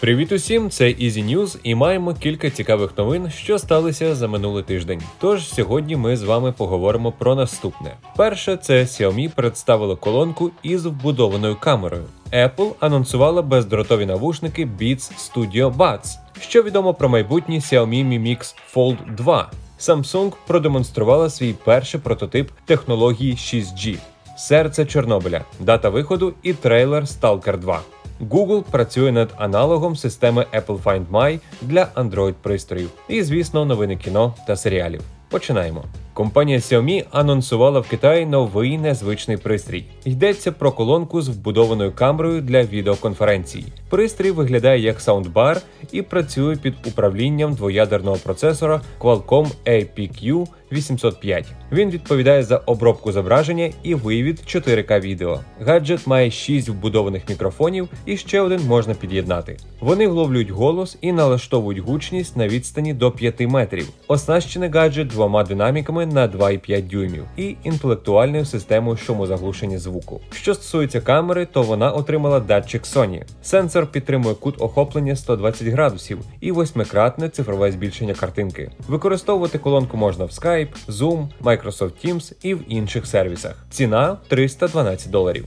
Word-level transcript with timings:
Привіт 0.00 0.32
усім, 0.32 0.70
це 0.70 0.84
Easy 0.84 1.34
News 1.34 1.58
і 1.62 1.74
маємо 1.74 2.14
кілька 2.14 2.50
цікавих 2.50 2.98
новин, 2.98 3.30
що 3.30 3.58
сталися 3.58 4.14
за 4.14 4.28
минулий 4.28 4.64
тиждень. 4.64 5.02
Тож 5.20 5.48
сьогодні 5.54 5.96
ми 5.96 6.16
з 6.16 6.22
вами 6.22 6.52
поговоримо 6.52 7.12
про 7.12 7.34
наступне. 7.34 7.96
Перше, 8.16 8.56
це 8.56 8.82
Xiaomi 8.82 9.34
представила 9.34 9.96
колонку 9.96 10.50
із 10.62 10.86
вбудованою 10.86 11.56
камерою. 11.60 12.04
Apple 12.32 12.72
анонсувала 12.80 13.42
бездротові 13.42 14.06
навушники 14.06 14.68
Beats 14.80 15.12
Studio 15.32 15.76
Buds. 15.76 16.16
Що 16.40 16.62
відомо 16.62 16.94
про 16.94 17.08
майбутній 17.08 17.60
Xiaomi 17.60 18.08
Mi 18.08 18.22
Mix 18.22 18.54
Fold 18.74 19.14
2. 19.14 19.50
Samsung 19.80 20.32
продемонструвала 20.46 21.30
свій 21.30 21.54
перший 21.64 22.00
прототип 22.00 22.50
технології 22.64 23.34
6G. 23.34 23.96
Серце 24.36 24.86
Чорнобиля, 24.86 25.44
дата 25.60 25.88
виходу 25.88 26.34
і 26.42 26.52
трейлер 26.52 27.02
Stalker 27.02 27.58
2. 27.58 27.80
Google 28.20 28.62
працює 28.70 29.12
над 29.12 29.34
аналогом 29.36 29.96
системи 29.96 30.46
Apple 30.54 30.82
Find 30.82 31.06
My 31.10 31.40
для 31.62 31.88
Android 31.96 32.34
пристроїв. 32.42 32.90
І, 33.08 33.22
звісно, 33.22 33.64
новини 33.64 33.96
кіно 33.96 34.34
та 34.46 34.56
серіалів. 34.56 35.00
Починаємо. 35.30 35.84
Компанія 36.14 36.58
Xiaomi 36.58 37.04
анонсувала 37.10 37.80
в 37.80 37.88
Китаї 37.88 38.26
новий 38.26 38.78
незвичний 38.78 39.36
пристрій. 39.36 39.84
Йдеться 40.04 40.52
про 40.52 40.72
колонку 40.72 41.22
з 41.22 41.28
вбудованою 41.28 41.92
камерою 41.92 42.40
для 42.40 42.62
відеоконференцій. 42.62 43.64
Пристрій 43.88 44.30
виглядає 44.30 44.80
як 44.80 45.00
саундбар 45.00 45.60
і 45.92 46.02
працює 46.02 46.56
під 46.56 46.74
управлінням 46.86 47.54
двоядерного 47.54 48.16
процесора 48.16 48.80
Qualcomm 49.00 49.48
APQ 49.66 50.46
805. 50.72 51.46
Він 51.72 51.90
відповідає 51.90 52.42
за 52.42 52.56
обробку 52.56 53.12
зображення 53.12 53.70
і 53.82 53.94
вивід 53.94 54.42
4К 54.46 55.00
відео. 55.00 55.40
Гаджет 55.60 56.06
має 56.06 56.30
6 56.30 56.68
вбудованих 56.68 57.28
мікрофонів 57.28 57.88
і 58.06 58.16
ще 58.16 58.40
один 58.40 58.60
можна 58.60 58.94
під'єднати. 58.94 59.56
Вони 59.80 60.08
вловлюють 60.08 60.50
голос 60.50 60.98
і 61.00 61.12
налаштовують 61.12 61.78
гучність 61.78 62.36
на 62.36 62.48
відстані 62.48 62.94
до 62.94 63.10
5 63.10 63.40
метрів. 63.40 63.88
Оснащений 64.08 64.70
гаджет 64.70 65.08
двома 65.08 65.44
динаміками 65.44 66.06
на 66.06 66.28
2,5 66.28 66.88
дюймів 66.88 67.24
і 67.36 67.56
інтелектуальною 67.64 68.44
системою 68.44 68.96
шумозаглушення 68.96 69.78
звуку. 69.78 70.20
Що 70.30 70.54
стосується 70.54 71.00
камери, 71.00 71.46
то 71.46 71.62
вона 71.62 71.90
отримала 71.90 72.40
датчик 72.40 72.82
Sony. 72.82 73.22
Сенсор 73.42 73.77
підтримує 73.86 74.34
кут 74.34 74.62
охоплення 74.62 75.16
120 75.16 75.68
градусів 75.68 76.18
і 76.40 76.52
восьмикратне 76.52 77.28
цифрове 77.28 77.72
збільшення 77.72 78.14
картинки. 78.14 78.70
Використовувати 78.88 79.58
колонку 79.58 79.96
можна 79.96 80.24
в 80.24 80.28
Skype, 80.28 80.86
Zoom, 80.88 81.28
Microsoft 81.42 81.92
Teams 82.04 82.32
і 82.42 82.54
в 82.54 82.60
інших 82.68 83.06
сервісах. 83.06 83.66
Ціна 83.70 84.16
312 84.28 85.10
доларів. 85.10 85.44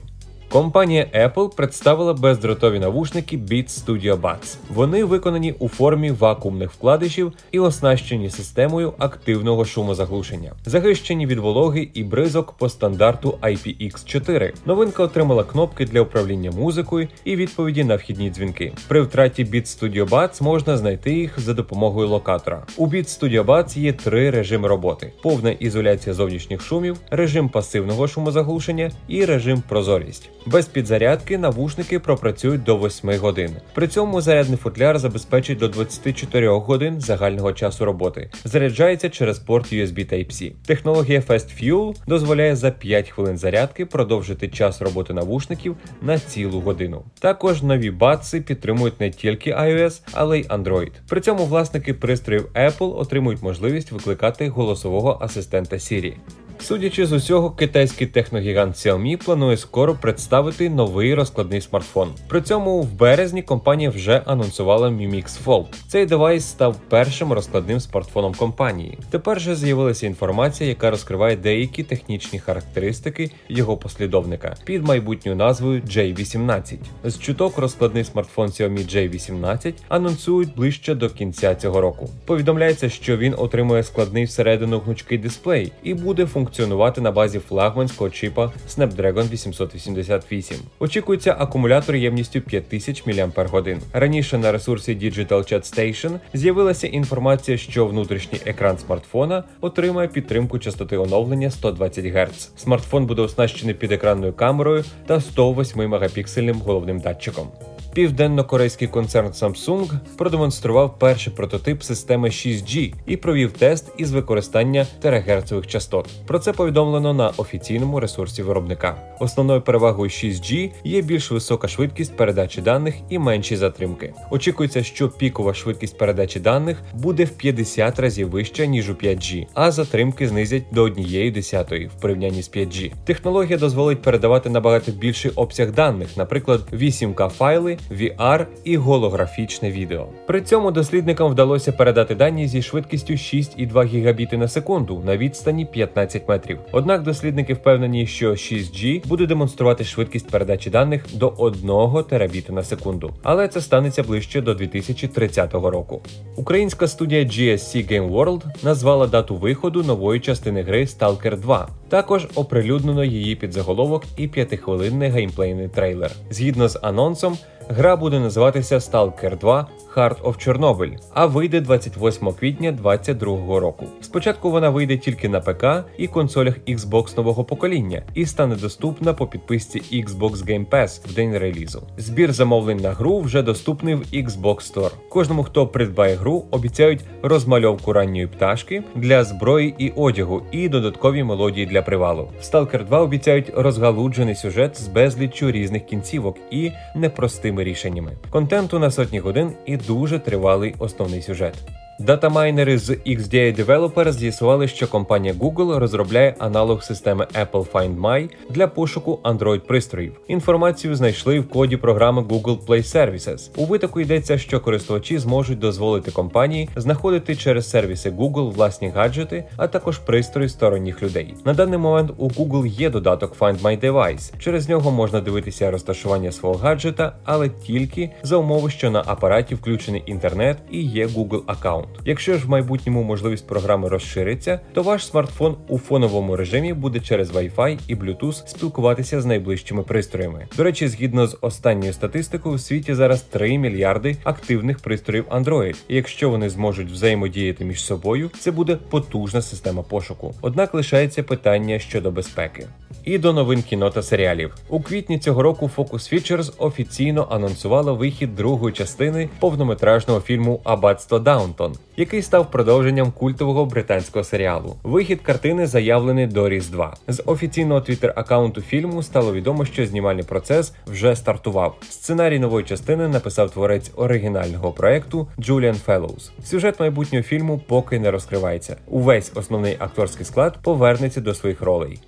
Компанія 0.52 1.06
Apple 1.14 1.56
представила 1.56 2.14
бездротові 2.14 2.78
навушники 2.78 3.36
Beats 3.36 3.84
Studio 3.84 4.20
Buds. 4.20 4.56
Вони 4.74 5.04
виконані 5.04 5.54
у 5.58 5.68
формі 5.68 6.10
вакуумних 6.10 6.72
вкладишів 6.72 7.32
і 7.52 7.58
оснащені 7.58 8.30
системою 8.30 8.92
активного 8.98 9.64
шумозаглушення, 9.64 10.52
захищені 10.64 11.26
від 11.26 11.38
вологи 11.38 11.88
і 11.94 12.04
бризок 12.04 12.52
по 12.52 12.68
стандарту 12.68 13.38
IPX4. 13.42 14.52
Новинка 14.66 15.02
отримала 15.02 15.44
кнопки 15.44 15.84
для 15.84 16.00
управління 16.00 16.50
музикою 16.50 17.08
і 17.24 17.36
відповіді 17.36 17.84
на 17.84 17.96
вхідні 17.96 18.30
дзвінки. 18.30 18.72
При 18.88 19.00
втраті 19.00 19.44
Beats 19.44 19.82
Studio 19.82 20.08
Buds 20.08 20.42
можна 20.42 20.76
знайти 20.76 21.14
їх 21.14 21.40
за 21.40 21.54
допомогою 21.54 22.08
локатора. 22.08 22.62
У 22.76 22.86
Beats 22.86 23.20
Studio 23.20 23.44
Buds 23.44 23.78
є 23.78 23.92
три 23.92 24.30
режими 24.30 24.68
роботи: 24.68 25.12
повна 25.22 25.50
ізоляція 25.50 26.14
зовнішніх 26.14 26.60
шумів, 26.60 26.96
режим 27.10 27.48
пасивного 27.48 28.08
шумозаглушення 28.08 28.90
і 29.08 29.24
режим 29.24 29.62
прозорість. 29.68 30.30
Без 30.46 30.66
підзарядки 30.66 31.38
навушники 31.38 31.98
пропрацюють 31.98 32.62
до 32.62 32.76
8 32.78 33.16
годин. 33.18 33.50
При 33.74 33.88
цьому 33.88 34.20
зарядний 34.20 34.58
футляр 34.58 34.98
забезпечить 34.98 35.58
до 35.58 35.68
24 35.68 36.48
годин 36.48 37.00
загального 37.00 37.52
часу 37.52 37.84
роботи. 37.84 38.30
Заряджається 38.44 39.10
через 39.10 39.38
порт 39.38 39.72
USB 39.72 40.12
Type-C. 40.12 40.52
Технологія 40.66 41.20
Fast 41.20 41.62
Fuel 41.62 41.96
дозволяє 42.06 42.56
за 42.56 42.70
5 42.70 43.10
хвилин 43.10 43.38
зарядки 43.38 43.86
продовжити 43.86 44.48
час 44.48 44.82
роботи 44.82 45.14
навушників 45.14 45.76
на 46.02 46.18
цілу 46.18 46.60
годину. 46.60 47.04
Також 47.20 47.62
нові 47.62 47.90
баци 47.90 48.40
підтримують 48.40 49.00
не 49.00 49.10
тільки 49.10 49.54
iOS, 49.54 50.00
але 50.12 50.38
й 50.38 50.42
Android. 50.42 50.90
При 51.08 51.20
цьому 51.20 51.44
власники 51.44 51.94
пристроїв 51.94 52.48
Apple 52.54 52.98
отримують 52.98 53.42
можливість 53.42 53.92
викликати 53.92 54.48
голосового 54.48 55.18
асистента 55.20 55.76
Siri. 55.76 56.14
Судячи 56.62 57.06
з 57.06 57.12
усього, 57.12 57.50
китайський 57.50 58.06
техногігант 58.06 58.74
Xiaomi 58.74 59.24
планує 59.24 59.56
скоро 59.56 59.94
представити 59.94 60.70
новий 60.70 61.14
розкладний 61.14 61.60
смартфон. 61.60 62.08
При 62.28 62.40
цьому 62.40 62.82
в 62.82 62.92
березні 62.92 63.42
компанія 63.42 63.90
вже 63.90 64.22
анонсувала 64.26 64.88
Mi 64.88 65.14
Mix 65.14 65.44
Fold. 65.44 65.66
Цей 65.88 66.06
девайс 66.06 66.44
став 66.44 66.76
першим 66.88 67.32
розкладним 67.32 67.80
смартфоном 67.80 68.34
компанії. 68.34 68.98
Тепер 69.10 69.40
же 69.40 69.56
з'явилася 69.56 70.06
інформація, 70.06 70.68
яка 70.68 70.90
розкриває 70.90 71.36
деякі 71.36 71.82
технічні 71.82 72.38
характеристики 72.38 73.30
його 73.48 73.76
послідовника 73.76 74.56
під 74.64 74.86
майбутньою 74.86 75.36
назвою 75.36 75.80
J18. 75.80 76.76
З 77.04 77.18
чуток 77.18 77.58
розкладний 77.58 78.04
смартфон 78.04 78.48
Xiaomi 78.48 78.96
J18 78.96 79.72
анонсують 79.88 80.54
ближче 80.54 80.94
до 80.94 81.10
кінця 81.10 81.54
цього 81.54 81.80
року. 81.80 82.08
Повідомляється, 82.26 82.88
що 82.88 83.16
він 83.16 83.34
отримує 83.38 83.82
складний 83.82 84.24
всередину 84.24 84.78
гнучкий 84.78 85.18
дисплей 85.18 85.72
і 85.82 85.94
буде 85.94 86.26
функціонувати 86.26 86.51
функціонувати 86.52 87.00
на 87.00 87.10
базі 87.10 87.38
флагманського 87.38 88.10
чипа 88.10 88.52
Snapdragon 88.68 89.30
888. 89.30 90.56
Очікується 90.78 91.36
акумулятор 91.38 91.96
ємністю 91.96 92.40
5000 92.40 93.06
мАч. 93.06 93.76
Раніше 93.92 94.38
на 94.38 94.52
ресурсі 94.52 94.96
Digital 94.96 95.28
Chat 95.28 95.76
Station 95.76 96.18
з'явилася 96.34 96.86
інформація, 96.86 97.58
що 97.58 97.86
внутрішній 97.86 98.40
екран 98.46 98.78
смартфона 98.78 99.44
отримає 99.60 100.08
підтримку 100.08 100.58
частоти 100.58 100.96
оновлення 100.96 101.50
120 101.50 102.04
Гц. 102.04 102.50
Смартфон 102.56 103.06
буде 103.06 103.22
оснащений 103.22 103.74
підекранною 103.74 104.32
камерою 104.32 104.84
та 105.06 105.20
108 105.20 105.88
мегапіксельним 105.88 106.56
головним 106.56 107.00
датчиком. 107.00 107.48
Південно-корейський 107.94 108.88
концерн 108.88 109.28
Samsung 109.28 109.90
продемонстрував 110.16 110.98
перший 110.98 111.32
прототип 111.32 111.82
системи 111.82 112.28
6G 112.28 112.94
і 113.06 113.16
провів 113.16 113.52
тест 113.52 113.92
із 113.98 114.12
використання 114.12 114.86
терагерцових 115.00 115.66
частот. 115.66 116.08
Про 116.26 116.38
це 116.38 116.52
повідомлено 116.52 117.14
на 117.14 117.28
офіційному 117.28 118.00
ресурсі 118.00 118.42
виробника. 118.42 118.96
Основною 119.20 119.60
перевагою 119.60 120.10
6G 120.10 120.70
є 120.84 121.02
більш 121.02 121.30
висока 121.30 121.68
швидкість 121.68 122.16
передачі 122.16 122.60
даних 122.60 122.94
і 123.08 123.18
менші 123.18 123.56
затримки. 123.56 124.14
Очікується, 124.30 124.82
що 124.82 125.08
пікова 125.08 125.54
швидкість 125.54 125.98
передачі 125.98 126.40
даних 126.40 126.82
буде 126.94 127.24
в 127.24 127.30
50 127.30 127.98
разів 127.98 128.30
вища 128.30 128.66
ніж 128.66 128.90
у 128.90 128.92
5G, 128.92 129.46
а 129.54 129.70
затримки 129.70 130.28
знизять 130.28 130.64
до 130.72 130.84
1,1 130.84 131.88
в 131.88 132.00
порівнянні 132.00 132.42
з 132.42 132.50
5G. 132.50 132.92
Технологія 133.04 133.58
дозволить 133.58 134.02
передавати 134.02 134.50
набагато 134.50 134.92
більший 134.92 135.30
обсяг 135.30 135.72
даних, 135.72 136.16
наприклад, 136.16 136.60
8К 136.72 137.28
файли. 137.28 137.78
VR 137.90 138.46
і 138.64 138.76
голографічне 138.76 139.70
відео. 139.70 140.06
При 140.26 140.40
цьому 140.40 140.70
дослідникам 140.70 141.30
вдалося 141.30 141.72
передати 141.72 142.14
дані 142.14 142.48
зі 142.48 142.62
швидкістю 142.62 143.12
6,2 143.12 143.84
гігабіти 143.84 144.36
на 144.36 144.48
секунду 144.48 145.02
на 145.06 145.16
відстані 145.16 145.64
15 145.64 146.28
метрів. 146.28 146.58
Однак 146.72 147.02
дослідники 147.02 147.54
впевнені, 147.54 148.06
що 148.06 148.30
6G 148.30 149.06
буде 149.06 149.26
демонструвати 149.26 149.84
швидкість 149.84 150.30
передачі 150.30 150.70
даних 150.70 151.04
до 151.14 151.28
1 151.28 152.04
терабіту 152.08 152.52
на 152.52 152.62
секунду, 152.62 153.10
але 153.22 153.48
це 153.48 153.60
станеться 153.60 154.02
ближче 154.02 154.40
до 154.40 154.54
2030 154.54 155.54
року. 155.54 156.02
Українська 156.36 156.88
студія 156.88 157.24
GSC 157.24 157.92
Game 157.92 158.10
World 158.10 158.42
назвала 158.62 159.06
дату 159.06 159.36
виходу 159.36 159.82
нової 159.82 160.20
частини 160.20 160.62
гри 160.62 160.84
Stalker 160.84 161.36
2. 161.40 161.68
Також 161.92 162.26
оприлюднено 162.34 163.04
її 163.04 163.36
підзаголовок 163.36 164.04
і 164.16 164.28
п'ятихвилинний 164.28 165.08
геймплейний 165.08 165.68
трейлер. 165.68 166.10
Згідно 166.30 166.68
з 166.68 166.78
анонсом, 166.82 167.36
Гра 167.68 167.96
буде 167.96 168.20
називатися 168.20 168.78
Stalker 168.78 169.38
2 169.38 169.66
Heart 169.96 170.22
of 170.22 170.48
Chernobyl, 170.48 170.96
а 171.14 171.26
вийде 171.26 171.60
28 171.60 172.32
квітня 172.32 172.72
2022 172.72 173.60
року. 173.60 173.86
Спочатку 174.00 174.50
вона 174.50 174.70
вийде 174.70 174.96
тільки 174.96 175.28
на 175.28 175.40
ПК 175.40 175.64
і 175.98 176.06
консолях 176.06 176.58
Xbox 176.68 177.16
нового 177.16 177.44
покоління 177.44 178.02
і 178.14 178.26
стане 178.26 178.56
доступна 178.56 179.14
по 179.14 179.26
підписці 179.26 179.82
Xbox 179.92 180.32
Game 180.32 180.66
Pass 180.66 181.08
в 181.08 181.14
день 181.14 181.38
релізу. 181.38 181.82
Збір 181.96 182.32
замовлень 182.32 182.76
на 182.76 182.90
гру 182.90 183.20
вже 183.20 183.42
доступний 183.42 183.94
в 183.94 184.00
Xbox 184.00 184.74
Store. 184.74 184.92
Кожному, 185.08 185.42
хто 185.42 185.66
придбає 185.66 186.14
гру, 186.14 186.44
обіцяють 186.50 187.00
розмальовку 187.22 187.92
ранньої 187.92 188.26
пташки 188.26 188.82
для 188.94 189.24
зброї 189.24 189.74
і 189.78 189.90
одягу, 189.90 190.42
і 190.52 190.68
додаткові 190.68 191.24
мелодії 191.24 191.66
для 191.66 191.81
привалу. 191.82 192.28
В 192.40 192.44
Stalker 192.44 192.84
2 192.84 193.00
обіцяють 193.00 193.50
розгалуджений 193.54 194.34
сюжет 194.34 194.80
з 194.80 194.88
безліччю 194.88 195.50
різних 195.50 195.84
кінцівок 195.84 196.36
і 196.50 196.70
непростими 196.94 197.64
рішеннями. 197.64 198.12
Контенту 198.30 198.78
на 198.78 198.90
сотні 198.90 199.18
годин 199.18 199.52
і 199.66 199.76
дуже 199.76 200.18
тривалий 200.18 200.74
основний 200.78 201.22
сюжет. 201.22 201.54
Датамайнери 201.98 202.78
з 202.78 202.90
XDA 202.90 203.64
Developer 203.64 204.12
з'ясували, 204.12 204.68
що 204.68 204.88
компанія 204.88 205.34
Google 205.34 205.78
розробляє 205.78 206.34
аналог 206.38 206.82
системи 206.82 207.26
Apple 207.40 207.66
Find 207.72 208.00
My 208.00 208.30
для 208.50 208.66
пошуку 208.66 209.20
Android-пристроїв. 209.24 210.12
Інформацію 210.28 210.94
знайшли 210.94 211.40
в 211.40 211.48
коді 211.48 211.76
програми 211.76 212.22
Google 212.22 212.66
Play 212.66 212.96
Services. 212.96 213.50
У 213.56 213.64
витоку 213.64 214.00
йдеться, 214.00 214.38
що 214.38 214.60
користувачі 214.60 215.18
зможуть 215.18 215.58
дозволити 215.58 216.10
компанії 216.10 216.68
знаходити 216.76 217.36
через 217.36 217.70
сервіси 217.70 218.10
Google 218.10 218.52
власні 218.52 218.88
гаджети, 218.88 219.44
а 219.56 219.66
також 219.66 219.98
пристрої 219.98 220.48
сторонніх 220.48 221.02
людей. 221.02 221.34
На 221.44 221.54
даний 221.54 221.78
момент 221.78 222.10
у 222.16 222.28
Google 222.28 222.66
є 222.66 222.90
додаток 222.90 223.36
Find 223.38 223.62
My 223.62 223.80
Device. 223.80 224.38
Через 224.38 224.68
нього 224.68 224.90
можна 224.90 225.20
дивитися 225.20 225.70
розташування 225.70 226.32
свого 226.32 226.54
гаджета, 226.54 227.12
але 227.24 227.48
тільки 227.48 228.10
за 228.22 228.36
умови, 228.36 228.70
що 228.70 228.90
на 228.90 229.02
апараті 229.06 229.54
включений 229.54 230.02
інтернет 230.06 230.58
і 230.70 230.82
є 230.82 231.06
Google 231.06 231.42
аккаунт. 231.46 231.81
Якщо 232.04 232.38
ж 232.38 232.46
в 232.46 232.50
майбутньому 232.50 233.02
можливість 233.02 233.46
програми 233.46 233.88
розшириться, 233.88 234.60
то 234.72 234.82
ваш 234.82 235.06
смартфон 235.06 235.56
у 235.68 235.78
фоновому 235.78 236.36
режимі 236.36 236.72
буде 236.72 237.00
через 237.00 237.30
Wi-Fi 237.30 237.78
і 237.88 237.96
Bluetooth 237.96 238.46
спілкуватися 238.46 239.20
з 239.20 239.26
найближчими 239.26 239.82
пристроями. 239.82 240.46
До 240.56 240.62
речі, 240.62 240.88
згідно 240.88 241.26
з 241.26 241.38
останньою 241.40 241.92
статистикою, 241.92 242.54
у 242.54 242.58
світі 242.58 242.94
зараз 242.94 243.22
3 243.22 243.58
мільярди 243.58 244.16
активних 244.24 244.78
пристроїв 244.78 245.24
Android. 245.30 245.76
І 245.88 245.96
якщо 245.96 246.30
вони 246.30 246.50
зможуть 246.50 246.90
взаємодіяти 246.90 247.64
між 247.64 247.84
собою, 247.84 248.30
це 248.38 248.50
буде 248.50 248.76
потужна 248.90 249.42
система 249.42 249.82
пошуку. 249.82 250.34
Однак 250.42 250.74
лишається 250.74 251.22
питання 251.22 251.78
щодо 251.78 252.10
безпеки. 252.10 252.66
І 253.04 253.18
до 253.18 253.32
новин 253.32 253.62
кіно 253.62 253.90
та 253.90 254.02
серіалів 254.02 254.54
у 254.68 254.80
квітні 254.80 255.18
цього 255.18 255.42
року 255.42 255.70
Focus 255.76 256.14
Features 256.14 256.52
офіційно 256.58 257.28
анонсувала 257.30 257.92
вихід 257.92 258.34
другої 258.34 258.74
частини 258.74 259.28
повнометражного 259.40 260.20
фільму 260.20 260.60
Аббатство 260.64 261.18
Даунтон, 261.18 261.71
який 261.96 262.22
став 262.22 262.50
продовженням 262.50 263.12
культового 263.12 263.64
британського 263.64 264.24
серіалу. 264.24 264.76
Вихід 264.82 265.20
картини 265.20 265.66
заявлений 265.66 266.26
до 266.26 266.48
Різдва. 266.48 266.96
З 267.08 267.22
офіційного 267.26 267.80
твіттер-аккаунту 267.80 268.60
фільму 268.60 269.02
стало 269.02 269.32
відомо, 269.32 269.64
що 269.64 269.86
знімальний 269.86 270.24
процес 270.24 270.74
вже 270.86 271.16
стартував. 271.16 271.76
Сценарій 271.90 272.38
нової 272.38 272.64
частини 272.64 273.08
написав 273.08 273.50
творець 273.50 273.90
оригінального 273.96 274.72
проекту 274.72 275.28
Джуліан 275.40 275.74
Феллоус. 275.74 276.32
Сюжет 276.44 276.80
майбутнього 276.80 277.22
фільму 277.22 277.60
поки 277.66 277.98
не 277.98 278.10
розкривається. 278.10 278.76
Увесь 278.86 279.32
основний 279.34 279.76
акторський 279.78 280.26
склад 280.26 280.58
повернеться 280.62 281.20
до 281.20 281.34
своїх 281.34 281.62
ролей. 281.62 281.98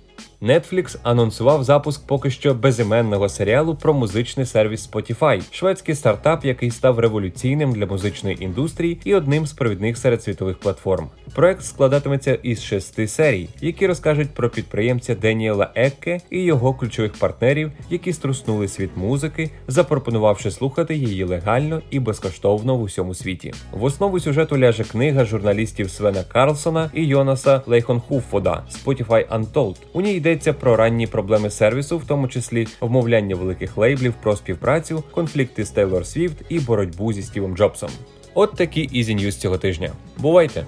Netflix 0.45 0.97
анонсував 1.03 1.63
запуск 1.63 2.07
поки 2.07 2.29
що 2.29 2.53
безіменного 2.53 3.29
серіалу 3.29 3.75
про 3.75 3.93
музичний 3.93 4.45
сервіс 4.45 4.89
Spotify, 4.91 5.41
шведський 5.51 5.95
стартап, 5.95 6.45
який 6.45 6.71
став 6.71 6.99
революційним 6.99 7.71
для 7.71 7.85
музичної 7.85 8.43
індустрії 8.43 8.99
і 9.03 9.15
одним 9.15 9.45
з 9.45 9.53
провідних 9.53 9.97
серед 9.97 10.23
світових 10.23 10.59
платформ. 10.59 11.09
Проект 11.35 11.63
складатиметься 11.63 12.39
із 12.43 12.63
шести 12.63 13.07
серій, 13.07 13.49
які 13.61 13.87
розкажуть 13.87 14.29
про 14.29 14.49
підприємця 14.49 15.15
Деніела 15.15 15.71
Екке 15.75 16.19
і 16.29 16.41
його 16.41 16.73
ключових 16.73 17.13
партнерів, 17.13 17.71
які 17.89 18.13
струснули 18.13 18.67
світ 18.67 18.89
музики, 18.95 19.51
запропонувавши 19.67 20.51
слухати 20.51 20.95
її 20.95 21.23
легально 21.23 21.81
і 21.89 21.99
безкоштовно 21.99 22.77
в 22.77 22.81
усьому 22.81 23.13
світі. 23.13 23.53
В 23.71 23.83
основу 23.83 24.19
сюжету 24.19 24.57
ляже 24.57 24.83
книга 24.83 25.25
журналістів 25.25 25.89
Свена 25.89 26.23
Карлсона 26.23 26.91
і 26.93 27.03
Йонаса 27.03 27.61
Лейхонхуффода 27.65 28.63
Spotify 28.71 29.27
Untold. 29.27 29.75
У 29.93 30.01
ній 30.01 30.19
йдеться 30.35 30.53
про 30.53 30.75
ранні 30.75 31.07
проблеми 31.07 31.49
сервісу, 31.49 31.97
в 31.97 32.05
тому 32.05 32.27
числі 32.27 32.67
вмовляння 32.81 33.35
великих 33.35 33.77
лейблів 33.77 34.13
про 34.23 34.35
співпрацю, 34.35 35.03
конфлікти 35.11 35.65
з 35.65 35.71
Тейлор 35.71 36.05
Свіфт 36.05 36.37
і 36.49 36.59
боротьбу 36.59 37.13
зі 37.13 37.21
Стівом 37.21 37.57
Джобсом. 37.57 37.89
От 38.33 38.55
такі 38.55 38.81
Easy 38.81 39.15
News 39.15 39.31
цього 39.31 39.57
тижня. 39.57 39.91
Бувайте! 40.17 40.65